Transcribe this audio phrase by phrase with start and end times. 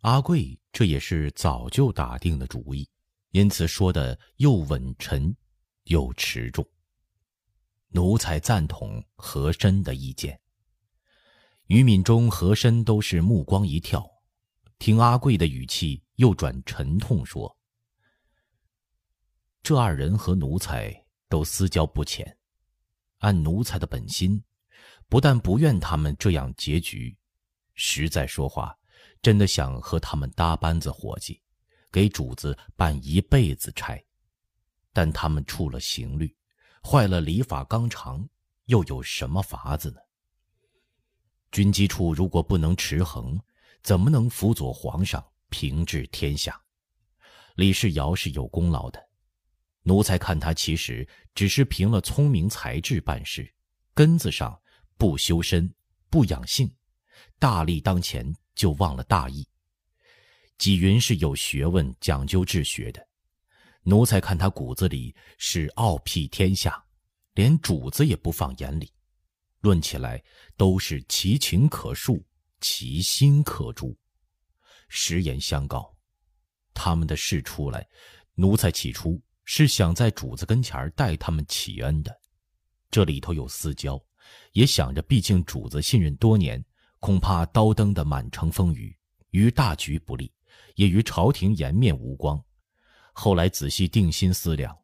[0.00, 2.88] 阿贵这也是早就打定的主意，
[3.32, 5.36] 因此说的又稳沉，
[5.84, 6.66] 又持重。
[7.88, 10.40] 奴才赞同和珅的意见。
[11.66, 14.08] 于敏中、和珅都是目光一跳，
[14.78, 17.54] 听阿贵的语气，又转沉痛说
[19.62, 22.38] ：“这二人和奴才都私交不浅，
[23.18, 24.42] 按奴才的本心，
[25.10, 27.14] 不但不愿他们这样结局，
[27.74, 28.74] 实在说话。”
[29.22, 31.42] 真的想和他们搭班子伙计，
[31.92, 34.02] 给主子办一辈子差，
[34.92, 36.34] 但他们触了刑律，
[36.82, 38.26] 坏了礼法纲常，
[38.66, 40.00] 又有什么法子呢？
[41.52, 43.38] 军机处如果不能持衡，
[43.82, 46.58] 怎么能辅佐皇上平治天下？
[47.56, 49.04] 李世尧是有功劳的，
[49.82, 53.52] 奴才看他其实只是凭了聪明才智办事，
[53.92, 54.58] 根子上
[54.96, 55.70] 不修身，
[56.08, 56.74] 不养性，
[57.38, 58.34] 大利当前。
[58.60, 59.48] 就忘了大义。
[60.58, 63.02] 纪云是有学问、讲究治学的，
[63.84, 66.84] 奴才看他骨子里是傲辟天下，
[67.32, 68.92] 连主子也不放眼里。
[69.60, 70.22] 论起来，
[70.58, 72.22] 都是其情可恕，
[72.60, 73.96] 其心可诛。
[74.90, 75.96] 实言相告，
[76.74, 77.88] 他们的事出来，
[78.34, 82.14] 奴才起初是想在主子跟前代他们祈恩的，
[82.90, 83.98] 这里头有私交，
[84.52, 86.62] 也想着，毕竟主子信任多年。
[87.00, 88.94] 恐怕刀登的满城风雨，
[89.30, 90.30] 于大局不利，
[90.74, 92.40] 也与朝廷颜面无光。
[93.12, 94.76] 后来仔细定心思量，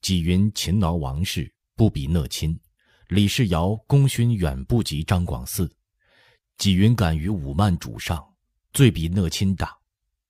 [0.00, 2.52] 纪云勤劳王室，不比讷亲；
[3.08, 5.70] 李世尧功勋远不及张广嗣。
[6.58, 8.34] 纪云敢于武慢主上，
[8.72, 9.68] 罪比讷亲大；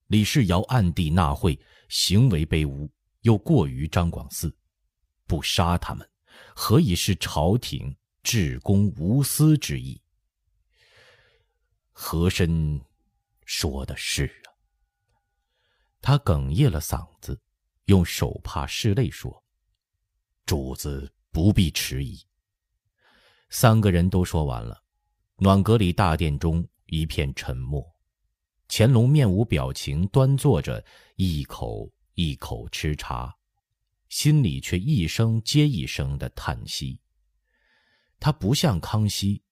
[0.09, 2.91] 李世尧暗地纳贿，行为卑污，
[3.23, 4.53] 又过于张广嗣。
[5.27, 6.07] 不杀他们，
[6.55, 10.02] 何以是朝廷至公无私之意？
[11.93, 12.81] 和珅
[13.45, 14.49] 说的是啊，
[16.01, 17.41] 他哽咽了嗓子，
[17.85, 19.45] 用手帕拭泪说
[20.47, 22.19] ：“主子不必迟疑。”
[23.51, 24.83] 三个人都说完了，
[25.37, 27.85] 暖阁里大殿中一片沉默。
[28.69, 30.83] 乾隆面无表情，端坐着，
[31.17, 33.37] 一口一口吃茶，
[34.09, 36.99] 心里却一声接一声的叹息。
[38.19, 39.43] 他不像康熙。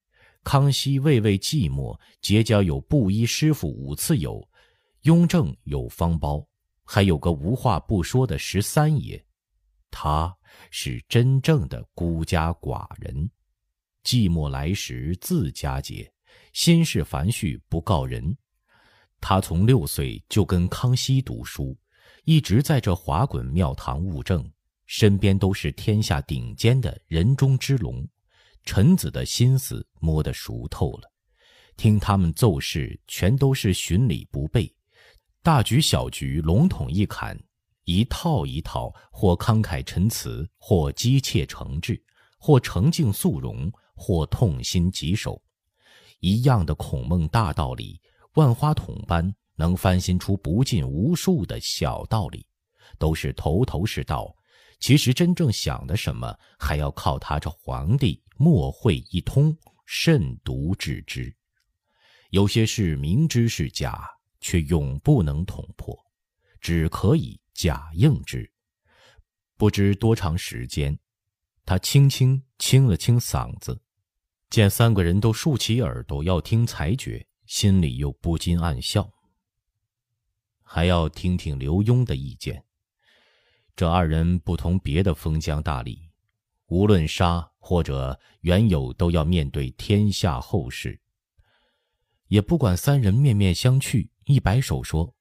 [0.43, 4.47] 康熙畏畏寂寞，结交有布衣师傅五次友，
[5.03, 6.45] 雍正有方包，
[6.83, 9.23] 还有个无话不说的十三爷。
[9.91, 10.35] 他
[10.71, 13.29] 是真正的孤家寡人，
[14.03, 16.11] 寂寞来时自佳节，
[16.53, 18.35] 心事繁絮不告人。
[19.19, 21.77] 他从六岁就跟康熙读书，
[22.23, 24.51] 一直在这华滚庙堂务政，
[24.87, 28.03] 身边都是天下顶尖的人中之龙。
[28.63, 31.11] 臣子的心思摸得熟透了，
[31.75, 34.73] 听他们奏事，全都是循礼不备，
[35.41, 37.37] 大局小局笼统一砍，
[37.85, 41.99] 一套一套，或慷慨陈词，或激切诚挚，
[42.37, 45.41] 或澄净肃容，或痛心疾首，
[46.19, 47.99] 一样的孔孟大道理，
[48.35, 52.45] 万花筒般能翻新出不尽无数的小道理，
[52.99, 54.35] 都是头头是道。
[54.81, 58.21] 其实真正想的什么，还要靠他这皇帝。
[58.35, 59.55] 墨会一通，
[59.85, 61.31] 慎独治之。
[62.31, 64.09] 有些事明知是假，
[64.39, 65.95] 却永不能捅破，
[66.59, 68.51] 只可以假应之。
[69.57, 70.97] 不知多长时间，
[71.63, 73.79] 他轻轻清了清嗓子，
[74.49, 79.07] 见三个人都竖起耳朵要听裁决，心里又不禁暗笑。
[80.63, 82.65] 还要听听刘墉的意见。
[83.81, 85.97] 这二人不同别的封疆大吏。
[86.67, 91.01] 无论杀或者原有，都要面对天下后事。
[92.27, 95.15] 也不管三人面面相觑，一摆手说：“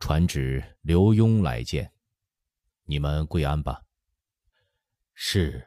[0.00, 1.92] 传旨刘墉来见，
[2.86, 3.82] 你们跪安吧。”
[5.14, 5.64] 是。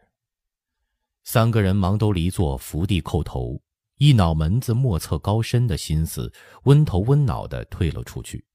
[1.23, 3.61] 三个人忙都离座，伏地叩头，
[3.95, 6.33] 一脑门子莫测高深的心思，
[6.63, 8.45] 温头温脑的退了出去。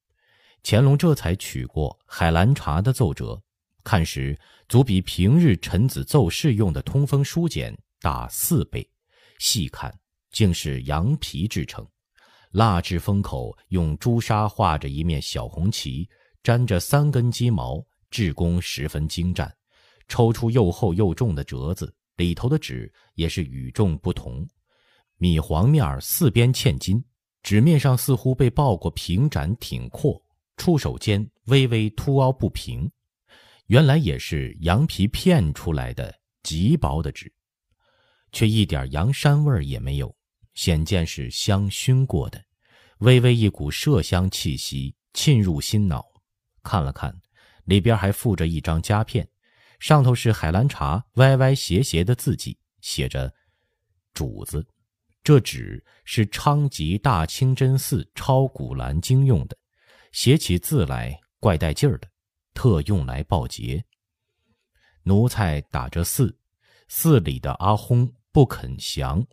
[0.62, 3.40] 乾隆这才取过海兰察的奏折。
[3.84, 4.38] 看时，
[4.68, 8.88] 足比平日臣子奏事用的通风书简大四倍。
[9.38, 9.92] 细看，
[10.30, 11.84] 竟是羊皮制成，
[12.52, 16.08] 蜡制封口，用朱砂画着一面小红旗，
[16.44, 19.52] 粘着三根鸡毛，制工十分精湛。
[20.06, 24.46] 抽出又厚又重的折子，里头的纸也是与众不同，
[25.16, 27.02] 米黄面四边嵌金，
[27.42, 30.21] 纸面上似乎被爆过平展挺阔，
[30.56, 32.90] 触手间微微凸凹不平。
[33.66, 37.32] 原来也是羊皮片出来的极薄的纸，
[38.32, 40.14] 却一点羊膻味也没有，
[40.54, 42.44] 显见是香熏过的，
[42.98, 46.04] 微微一股麝香气息沁入心脑。
[46.62, 47.18] 看了看，
[47.64, 49.26] 里边还附着一张夹片，
[49.78, 53.32] 上头是海兰察歪歪斜斜的字迹，写着
[54.12, 54.66] “主子”。
[55.24, 59.56] 这纸是昌吉大清真寺抄古兰经用的，
[60.12, 62.08] 写起字来怪带劲儿的，
[62.54, 63.84] 特用来报捷。
[65.02, 66.38] 奴才打着寺，
[66.88, 69.26] 寺里的阿訇不肯降，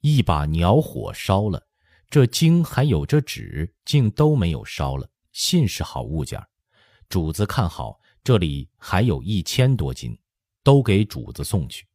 [0.00, 1.66] 一把鸟火烧了，
[2.08, 5.10] 这经还有这纸，竟都没有烧了。
[5.32, 6.40] 信是好物件
[7.08, 10.16] 主子看好，这里还有一千多斤，
[10.62, 11.86] 都给主子送去。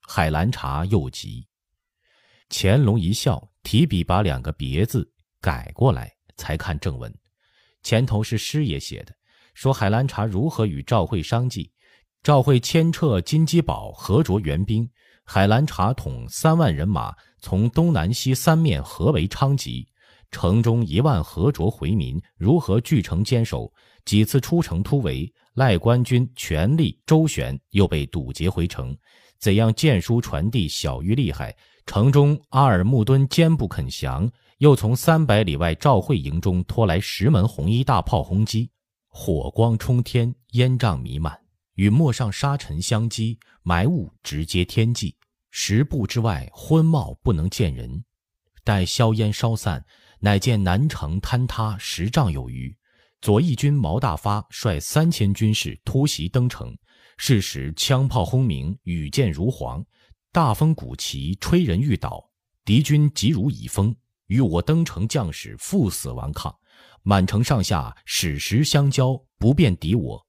[0.00, 1.46] 海兰察又急，
[2.48, 5.10] 乾隆一笑，提笔把两个别字
[5.40, 7.12] 改过来，才看正文。
[7.86, 9.14] 前头是师爷写的，
[9.54, 11.70] 说海兰察如何与赵惠商计。
[12.20, 14.90] 赵惠牵撤金鸡堡合着援兵，
[15.24, 19.86] 海兰察统三万人马从东南西三面合围昌吉，
[20.32, 23.72] 城中一万合着回民如何据城坚守？
[24.04, 28.96] 几次出城突围，赖官军全力周旋，又被堵截回城。
[29.38, 31.56] 怎样荐书传递，小于厉害。
[31.86, 38.70] 城中阿尔木敦坚不肯降，又从三百里外赵会营中拖来十门红衣大炮轰击，
[39.08, 41.38] 火光冲天，烟瘴弥漫。
[41.74, 45.14] 与陌上沙尘相击，埋雾直接天际，
[45.50, 48.02] 十步之外昏冒不能见人。
[48.64, 49.84] 待硝烟稍散，
[50.20, 52.74] 乃见南城坍塌十丈有余。
[53.20, 56.74] 左翼军毛大发率三千军士突袭登城，
[57.18, 59.84] 是时枪炮轰鸣，羽箭如簧，
[60.32, 62.30] 大风鼓旗，吹人欲倒。
[62.64, 63.94] 敌军急如蚁蜂，
[64.26, 66.54] 与我登城将士赴死顽抗，
[67.02, 70.26] 满城上下矢石相交，不便敌我。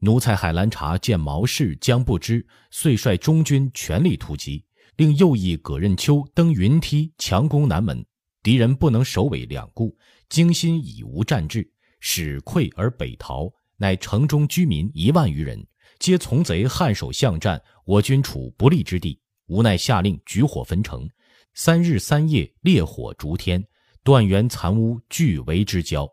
[0.00, 4.64] 奴才海兰察见毛氏将不知，遂率中军全力突击，
[4.96, 8.04] 令右翼葛任秋登云梯强攻南门。
[8.42, 9.96] 敌人不能首尾两顾，
[10.28, 11.66] 惊心已无战志，
[12.00, 13.50] 使溃而北逃。
[13.76, 15.66] 乃城中居民一万余人，
[15.98, 21.08] 皆从贼颔首相战，我军处不利之地，无奈下令举火焚城。
[21.56, 23.64] 三日三夜，烈火逐天，
[24.02, 26.08] 断垣残屋俱为之焦。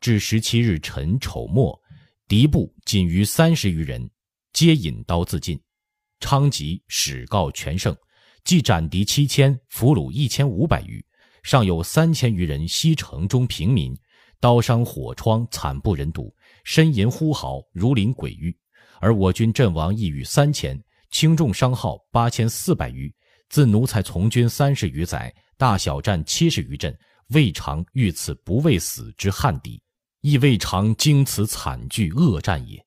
[0.00, 1.78] 至十七日辰丑末。
[2.26, 4.10] 敌部仅余三十余人，
[4.54, 5.60] 皆引刀自尽。
[6.18, 7.94] 昌吉始告全胜，
[8.42, 11.04] 即斩敌七千，俘虏一千五百余，
[11.42, 13.94] 尚有三千余人西城中平民，
[14.40, 16.34] 刀伤火疮，惨不忍睹，
[16.64, 18.56] 呻吟呼嚎，如临鬼域。
[18.98, 23.14] 而我军阵亡亦逾三千，轻重伤耗八千四百余。
[23.48, 26.96] 自奴才从军三十余载，大小战七十余阵，
[27.28, 29.80] 未尝遇此不畏死之悍敌。
[30.22, 32.84] 亦未尝经此惨剧恶战也。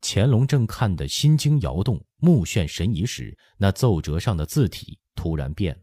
[0.00, 5.80] 乾隆正看得心惊摇动、目眩神疑时，那奏折上的字体突然变了，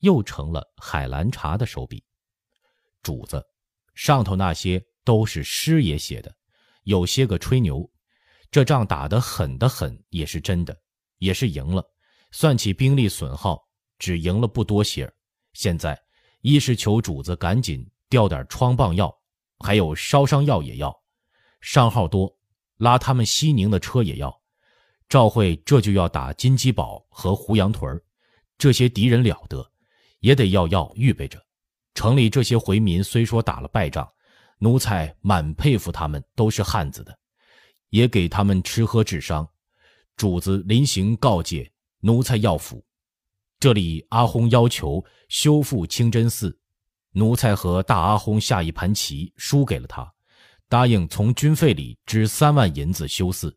[0.00, 2.02] 又成了海兰察的手笔。
[3.02, 3.44] 主子，
[3.94, 6.34] 上头那些都是师爷写的，
[6.84, 7.86] 有些个吹牛。
[8.50, 10.74] 这仗打得狠的很，也是真的，
[11.18, 11.84] 也是赢了。
[12.32, 13.60] 算起兵力损耗，
[13.98, 15.14] 只赢了不多些儿。
[15.52, 16.00] 现在，
[16.40, 19.14] 一是求主子赶紧调点疮棒药。
[19.62, 20.90] 还有烧伤药也要，
[21.60, 22.34] 伤号多，
[22.78, 24.34] 拉他们西宁的车也要。
[25.06, 28.02] 赵慧这就要打金鸡堡和胡杨屯儿
[28.56, 29.70] 这些敌人了得，
[30.20, 31.38] 也得要药预备着。
[31.94, 34.10] 城里这些回民虽说打了败仗，
[34.58, 37.18] 奴才满佩服他们都是汉子的，
[37.90, 39.46] 也给他们吃喝治伤。
[40.16, 42.82] 主子临行告诫奴才要抚，
[43.58, 46.58] 这里阿訇要求修复清真寺。
[47.12, 50.10] 奴才和大阿訇下一盘棋，输给了他，
[50.68, 53.54] 答应从军费里支三万银子修寺。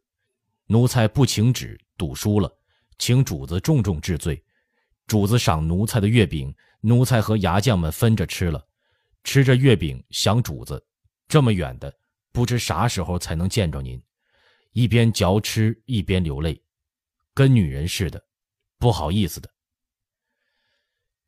[0.66, 2.52] 奴才不请旨，赌输了，
[2.98, 4.44] 请主子重重治罪。
[5.06, 8.66] 主子赏奴才的月饼，奴才和牙将们分着吃了。
[9.24, 10.84] 吃着月饼想主子，
[11.28, 11.94] 这么远的，
[12.32, 14.02] 不知啥时候才能见着您。
[14.72, 16.60] 一边嚼吃一边流泪，
[17.34, 18.22] 跟女人似的，
[18.84, 19.50] 不好意思的。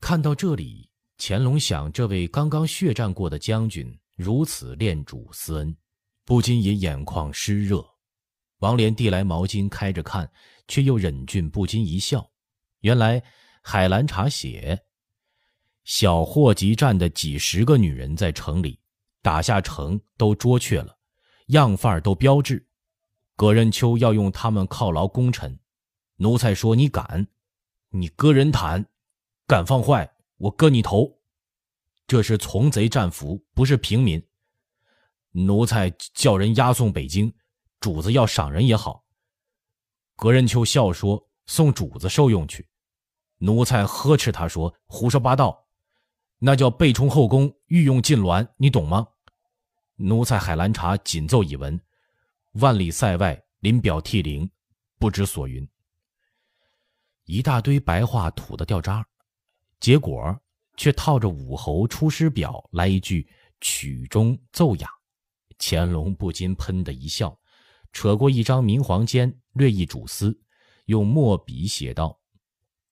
[0.02, 0.92] 看到这里。
[1.18, 5.78] 乾隆想，这位刚刚血战过的将军如此恋主思恩，
[6.26, 7.82] 不禁也眼眶湿热。
[8.58, 10.30] 王莲递来毛巾，开着看，
[10.68, 12.30] 却又忍俊不禁一笑。
[12.82, 13.24] 原来
[13.62, 14.78] 海兰察写，
[15.86, 18.78] 小霍集战的几十个女人在城里
[19.22, 20.98] 打下城，都捉却了，
[21.48, 22.68] 样范儿都标致。
[23.38, 25.58] 葛任秋要用他们犒劳功臣，
[26.18, 27.26] 奴才说：“你敢？
[27.98, 28.86] 你割人毯，
[29.48, 31.18] 敢放坏？”我割你头，
[32.06, 34.22] 这是从贼战俘，不是平民。
[35.32, 37.34] 奴才叫人押送北京，
[37.80, 39.06] 主子要赏人也好。
[40.18, 42.68] 葛仁秋笑说：“送主子受用去。”
[43.40, 45.66] 奴才呵斥他说：“胡说八道！
[46.40, 49.08] 那叫背充后宫，御用禁挛，你懂吗？
[49.96, 51.80] 奴才海兰察谨奏已闻，
[52.56, 54.50] 万里塞外，临表涕零，
[55.00, 55.66] 不知所云。
[57.26, 59.06] 一大堆白话吐的掉渣，
[59.80, 60.40] 结果
[60.78, 63.28] 却套着武侯出师表来一句
[63.62, 64.90] 曲中奏雅，
[65.58, 67.38] 乾隆不禁喷的一笑，
[67.92, 70.40] 扯过一张明黄笺，略一主思，
[70.86, 72.20] 用墨笔写道：“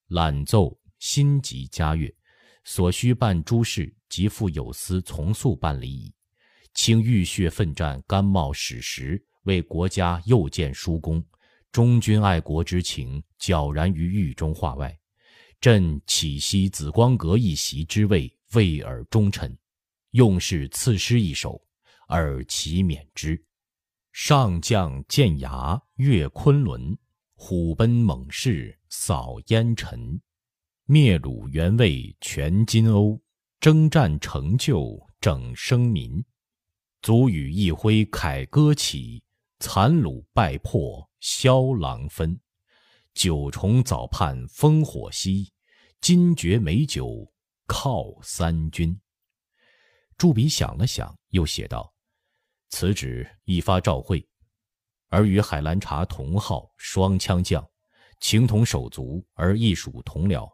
[0.09, 2.13] 览奏心急嘉乐，
[2.63, 6.13] 所需办诸事，即复有司从速办理矣。”
[6.73, 11.23] 倾浴血奋战，甘冒矢石，为国家又建殊功，
[11.73, 14.95] 忠君爱国之情皎然于狱中画外。
[15.59, 19.57] 朕岂惜紫光阁一席之位，为尔忠臣，
[20.11, 21.59] 用事赐诗一首，
[22.09, 23.43] 尔其免之。
[24.11, 26.95] 上将剑牙越昆仑，
[27.33, 30.21] 虎奔猛士扫烟尘。
[30.85, 33.19] 灭鲁原位全金瓯，
[33.59, 36.23] 征战成就整生民。
[37.01, 39.23] 足与一挥凯歌起，
[39.57, 42.37] 残虏败破萧郎分。
[43.13, 45.49] 九重早盼烽火熄，
[46.01, 47.25] 金爵美酒
[47.65, 48.99] 犒三军。
[50.17, 51.93] 驻笔想了想，又写道
[52.71, 54.27] ：“此旨一发召会，
[55.07, 57.65] 而与海兰察同号双枪将，
[58.19, 60.45] 情同手足而亦属同僚。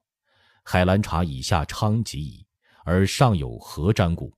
[0.63, 2.45] 海兰察以下昌吉矣，
[2.85, 4.31] 而上有何瞻故？”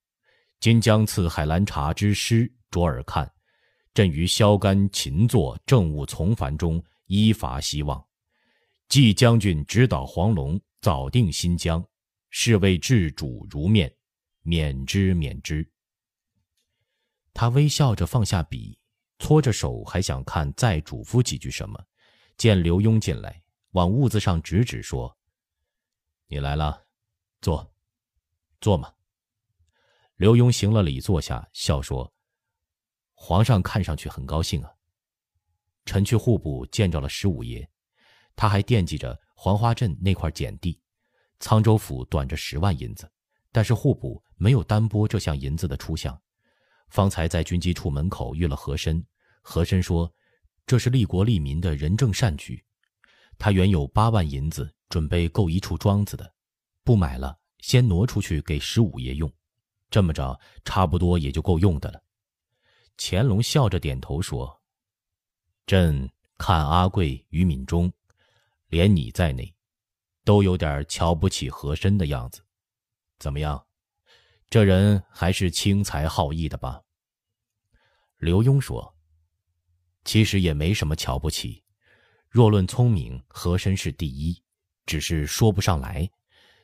[0.61, 3.29] 今将赐海兰察之诗，着尔看。
[3.93, 8.03] 朕于萧干勤作政务从繁中，依伐希望。
[8.87, 11.85] 冀将军指导黄龙，早定新疆，
[12.29, 13.93] 是为治主如面，
[14.41, 15.69] 免之免之。
[17.33, 18.77] 他微笑着放下笔，
[19.19, 21.81] 搓着手，还想看再嘱咐几句什么。
[22.37, 25.17] 见刘墉进来，往屋子上指指说
[26.27, 26.85] ：“你来了，
[27.39, 27.73] 坐，
[28.59, 28.93] 坐嘛。”
[30.15, 32.13] 刘墉行了礼，坐下，笑说
[33.23, 34.71] ：“皇上看上去很高兴啊。
[35.85, 37.69] 臣去户部见着了十五爷，
[38.35, 40.81] 他还惦记着黄花镇那块碱地。
[41.39, 43.07] 沧州府短着十万银子，
[43.51, 46.19] 但是户部没有单拨这项银子的出项。
[46.89, 49.05] 方才在军机处门口遇了和珅，
[49.43, 50.11] 和珅说，
[50.65, 52.65] 这是利国利民的仁政善举。
[53.37, 56.33] 他原有八万银子准备购一处庄子的，
[56.83, 59.31] 不买了，先挪出去给十五爷用。”
[59.91, 62.01] 这么着，差不多也就够用的了。
[63.03, 64.61] 乾隆笑着点头说
[65.65, 67.91] ：“朕看阿贵于敏中，
[68.67, 69.51] 连你在内，
[70.23, 72.45] 都有点瞧不起和珅的样子。
[73.17, 73.65] 怎么样？
[74.51, 76.79] 这人还是轻财好义的吧？”
[78.17, 78.95] 刘墉说
[80.05, 81.63] ：“其实也没什么瞧不起。
[82.29, 84.39] 若论聪明，和珅是第一，
[84.85, 86.07] 只是说不上来，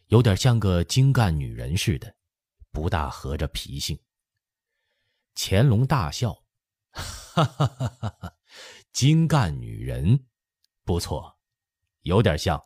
[0.10, 2.15] 有点像个精干女人似的。”
[2.72, 3.98] 不大合着脾性。
[5.39, 6.34] 乾隆大笑，
[6.89, 8.34] 哈哈哈哈哈！
[8.91, 10.25] 精干女人，
[10.84, 11.38] 不错，
[12.01, 12.60] 有点像。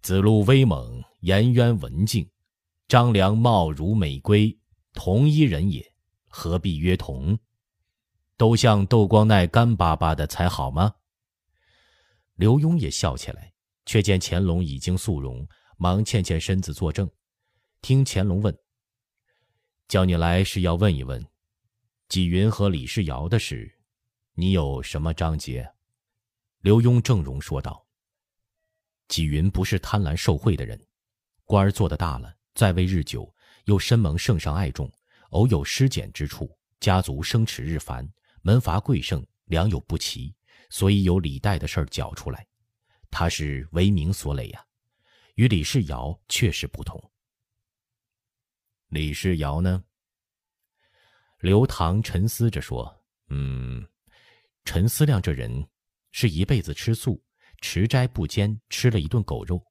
[0.00, 2.30] 子路威猛，颜渊文静，
[2.88, 4.58] 张良貌如美龟，
[4.94, 5.92] 同一人也，
[6.28, 7.38] 何必约同？
[8.38, 10.94] 都像窦光鼐干巴巴的才好吗？
[12.36, 13.52] 刘墉也笑起来，
[13.84, 17.10] 却见乾隆已经肃容，忙欠欠身子作证。
[17.82, 18.58] 听乾隆问。
[19.88, 21.22] 叫你来是要问一问，
[22.10, 23.72] 纪云和李世尧的事，
[24.32, 25.72] 你有什么章节？
[26.58, 27.86] 刘墉正容说道
[29.06, 30.84] ：“纪云不是贪婪受贿的人，
[31.44, 33.32] 官儿做得大了，在位日久，
[33.66, 34.92] 又深蒙圣上爱重，
[35.28, 36.50] 偶有失检之处，
[36.80, 38.04] 家族生齿日繁，
[38.42, 40.34] 门阀贵盛，良莠不齐，
[40.68, 42.44] 所以有李代的事儿搅出来。
[43.08, 44.66] 他是为名所累呀，
[45.36, 47.00] 与李世尧确实不同。”
[48.90, 49.84] 李世尧呢？
[51.40, 53.86] 刘唐沉思着说：“嗯，
[54.64, 55.66] 陈思亮这人
[56.12, 57.22] 是一辈子吃素，
[57.62, 59.64] 持斋不坚，吃了一顿狗肉，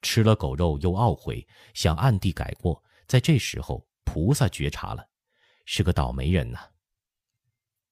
[0.00, 5.06] 吃了狗肉又懊悔，想暗地改过，在这时候菩萨觉察了，
[5.66, 6.58] 是个倒霉人呐。”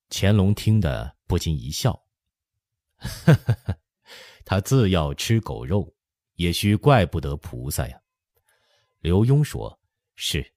[0.09, 1.93] 乾隆听得不禁一笑
[2.97, 3.79] ：“呵呵呵，
[4.43, 5.95] 他自要吃狗肉，
[6.33, 8.01] 也须怪不得菩萨呀。”
[9.01, 9.79] 刘墉说。
[10.19, 10.51] 是，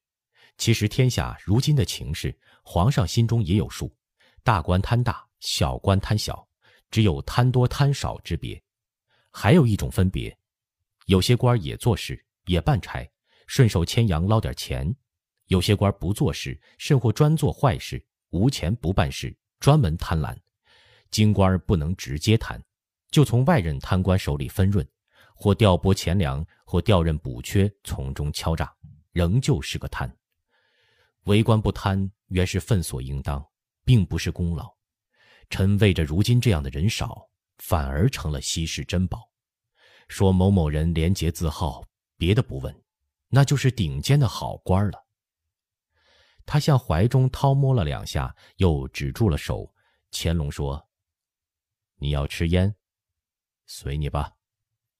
[0.60, 3.90] 其实天下如今的情势，皇上心中也有数，
[4.42, 6.46] 大官贪大，小官贪小，
[6.90, 8.62] 只有贪多贪少之别。
[9.30, 10.36] 还有一种分别，
[11.06, 13.10] 有些官也做事，也办差，
[13.46, 14.94] 顺手牵羊捞点钱；
[15.46, 20.36] 有些官不做事，甚或专做坏事，无钱不办事，专门贪婪。
[21.10, 22.62] 京官不能直接贪，
[23.10, 24.86] 就从外任贪官手里分润，
[25.34, 28.70] 或调拨钱粮，或调任补缺，从中敲诈。
[29.12, 30.14] 仍旧是个贪。
[31.24, 33.46] 为官不贪，原是分所应当，
[33.84, 34.74] 并不是功劳。
[35.48, 39.30] 臣为着如今这样的人少，反而成了稀世珍宝。
[40.08, 41.84] 说某某人廉洁自好，
[42.16, 42.82] 别的不问，
[43.28, 45.06] 那就是顶尖的好官了。
[46.46, 49.72] 他向怀中掏摸了两下，又止住了手。
[50.10, 50.88] 乾隆说
[51.98, 52.74] ：“你要吃烟，
[53.66, 54.32] 随你吧，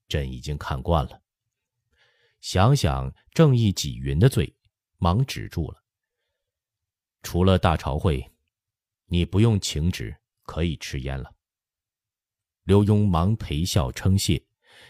[0.07, 1.23] 朕已经看惯了。”
[2.41, 4.57] 想想正义几云的罪，
[4.99, 5.80] 忙止住了。
[7.23, 8.31] 除了大朝会，
[9.07, 11.33] 你不用请旨，可以吃烟了。
[12.65, 14.43] 刘墉忙陪笑称谢，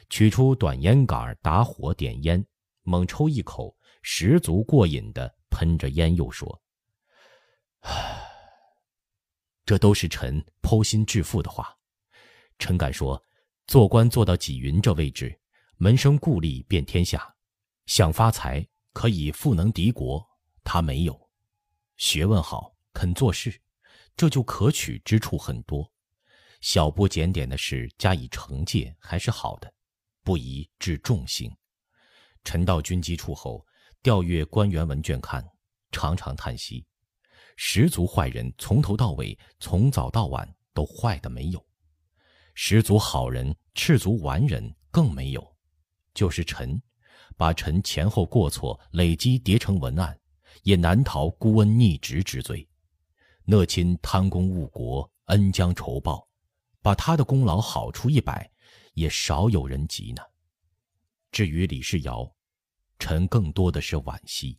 [0.08, 2.44] 取出短烟杆打火点烟，
[2.82, 6.62] 猛抽一口，十足过瘾的喷着烟，又说
[7.80, 8.22] ：“唉，
[9.64, 11.76] 这都是臣剖心致腹的话。
[12.58, 13.24] 臣敢说，
[13.66, 15.40] 做官做到纪云这位置，
[15.76, 17.34] 门生故吏遍天下。”
[17.86, 20.24] 想发财可以赋能敌国，
[20.62, 21.12] 他没有；
[22.00, 23.60] 学问好，肯做事，
[24.16, 25.92] 这就可取之处很多。
[26.62, 29.70] 小不检点的事加以惩戒还是好的，
[30.24, 31.54] 不宜致重刑。
[32.42, 33.66] 臣到军机处后，
[34.02, 35.46] 调阅官员文卷看，
[35.92, 36.86] 常常叹息：
[37.56, 41.60] 十足坏人从头到尾，从早到晚都坏的没有；
[42.54, 45.56] 十足好人、赤足完人更没有。
[46.14, 46.80] 就是臣。
[47.36, 50.19] 把臣前后过错累积叠成文案，
[50.62, 52.68] 也难逃孤恩逆职之罪。
[53.44, 56.28] 讷亲贪功误国，恩将仇报，
[56.82, 58.50] 把他的功劳好处一百，
[58.94, 60.22] 也少有人及呢。
[61.32, 62.32] 至于李世尧，
[62.98, 64.58] 臣更多的是惋惜。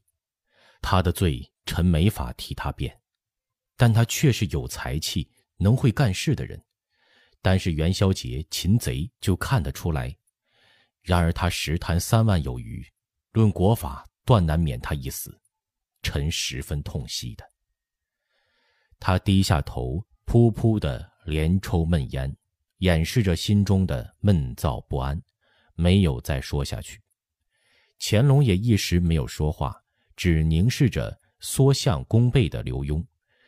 [0.81, 2.99] 他的罪，臣没法替他辩，
[3.77, 6.63] 但他却是有才气、能会干事的人。
[7.41, 10.15] 单是元宵节擒贼就看得出来。
[11.01, 12.85] 然而他实贪三万有余，
[13.31, 15.40] 论国法断难免他一死，
[16.01, 17.45] 臣十分痛惜的。
[18.99, 22.35] 他低下头，噗噗的连抽闷烟，
[22.77, 25.21] 掩饰着心中的闷躁不安，
[25.75, 27.01] 没有再说下去。
[27.99, 29.75] 乾隆也一时没有说话，
[30.15, 33.05] 只凝视着缩向弓背的刘墉，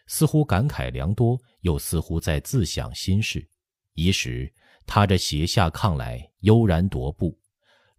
[0.08, 3.47] 似乎感慨良多，又似乎在自想心事。
[3.93, 4.51] 一时，
[4.86, 7.39] 他这斜下炕来，悠然踱步。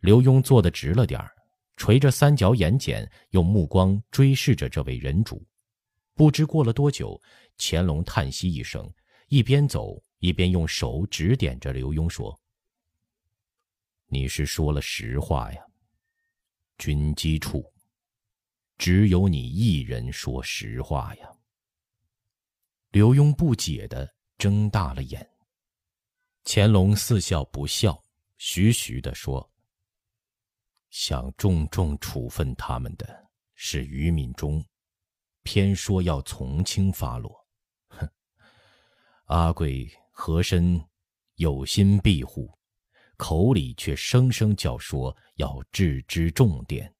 [0.00, 1.32] 刘墉坐得直了点儿，
[1.76, 5.44] 垂着三角眼睑，用目光追视着这位人主。
[6.14, 7.20] 不知过了多久，
[7.58, 8.88] 乾隆叹息一声，
[9.28, 12.38] 一边走一边用手指点着刘墉说
[14.06, 15.60] ：“你是说了实话呀？
[16.78, 17.64] 军机处，
[18.78, 21.28] 只有你一人说实话呀？”
[22.92, 25.28] 刘墉不解的睁大了眼。
[26.44, 28.00] 乾隆似笑不笑，
[28.38, 29.50] 徐徐的说。
[30.94, 34.64] 想重重处分他们的是于敏中，
[35.42, 37.34] 偏说要从轻发落。
[37.88, 38.08] 哼！
[39.24, 40.80] 阿贵和珅
[41.34, 42.48] 有心庇护，
[43.16, 46.94] 口里却声声叫说要置之重点。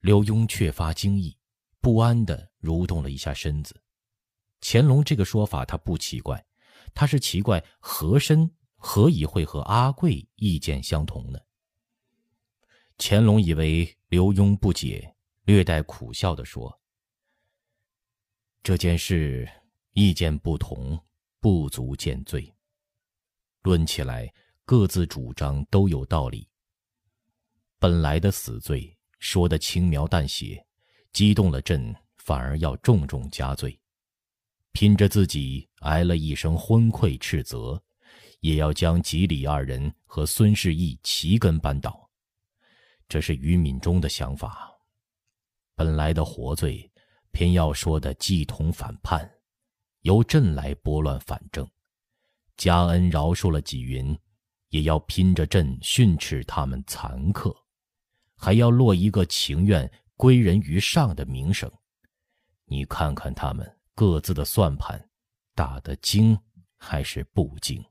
[0.00, 1.36] 刘墉却发惊异，
[1.82, 3.78] 不安的蠕动了一下身子。
[4.62, 6.42] 乾隆这个说法他不奇怪，
[6.94, 11.38] 他是奇怪和珅何以会和阿贵意见相同呢？
[12.98, 16.80] 乾隆以为刘墉不解，略带苦笑的说
[18.62, 19.48] ：“这件事
[19.92, 20.98] 意见不同，
[21.40, 22.54] 不足见罪。
[23.62, 24.32] 论起来，
[24.64, 26.48] 各自主张都有道理。
[27.78, 30.64] 本来的死罪说的轻描淡写，
[31.12, 33.76] 激动了朕，反而要重重加罪。
[34.70, 37.82] 拼着自己挨了一声昏聩斥责，
[38.40, 42.00] 也要将吉李二人和孙世义齐根扳倒。”
[43.12, 44.72] 这是于敏中的想法。
[45.74, 46.90] 本来的活罪，
[47.30, 49.30] 偏要说的既同反叛，
[50.00, 51.70] 由朕来拨乱反正。
[52.56, 54.18] 嘉恩饶恕了纪云，
[54.68, 57.54] 也要拼着朕训斥他们残克，
[58.34, 61.70] 还要落一个情愿归人于上的名声。
[62.64, 65.10] 你看看他们各自的算盘，
[65.54, 66.38] 打得精
[66.78, 67.84] 还是不精？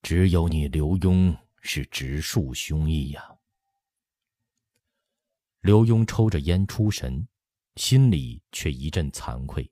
[0.00, 1.36] 只有你刘墉。
[1.60, 3.24] 是直抒胸臆呀。
[5.60, 7.26] 刘墉抽着烟出神，
[7.76, 9.70] 心里却一阵惭愧。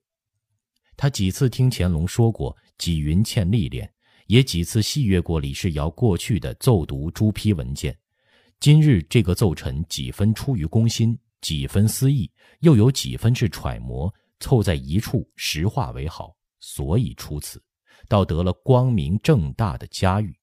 [0.95, 3.91] 他几次听乾隆说过纪云欠历练，
[4.25, 7.97] 也几次细阅过李世尧过去的奏读诸批文件。
[8.59, 12.29] 今日这个奏陈，几分出于公心，几分私意，
[12.61, 17.63] 又有几分是揣摩，凑在一处，实话为好，所以出此，
[18.09, 20.37] 倒得了光明正大的佳誉。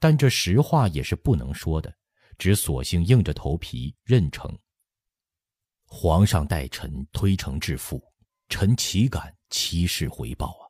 [0.00, 1.94] 但这实话也是不能说的，
[2.38, 4.58] 只索性硬着头皮认成。
[5.84, 8.02] 皇上待臣推诚致富，
[8.48, 10.69] 臣岂敢欺世回报啊？